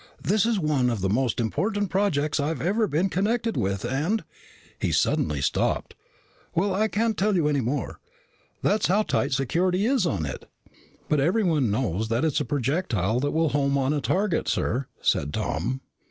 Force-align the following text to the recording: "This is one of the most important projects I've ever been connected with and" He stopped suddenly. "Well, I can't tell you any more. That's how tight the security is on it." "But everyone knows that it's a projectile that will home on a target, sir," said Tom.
"This 0.23 0.47
is 0.47 0.57
one 0.57 0.89
of 0.89 1.01
the 1.01 1.09
most 1.09 1.39
important 1.39 1.91
projects 1.91 2.39
I've 2.39 2.59
ever 2.59 2.87
been 2.87 3.07
connected 3.07 3.55
with 3.55 3.85
and" 3.85 4.23
He 4.79 4.91
stopped 4.91 5.11
suddenly. 5.11 5.79
"Well, 6.55 6.73
I 6.73 6.87
can't 6.87 7.15
tell 7.15 7.35
you 7.35 7.47
any 7.47 7.61
more. 7.61 7.99
That's 8.63 8.87
how 8.87 9.03
tight 9.03 9.27
the 9.27 9.33
security 9.33 9.85
is 9.85 10.07
on 10.07 10.25
it." 10.25 10.49
"But 11.07 11.19
everyone 11.19 11.69
knows 11.69 12.07
that 12.07 12.25
it's 12.25 12.39
a 12.41 12.45
projectile 12.45 13.19
that 13.19 13.29
will 13.29 13.49
home 13.49 13.77
on 13.77 13.93
a 13.93 14.01
target, 14.01 14.47
sir," 14.47 14.87
said 15.01 15.31
Tom. 15.35 15.81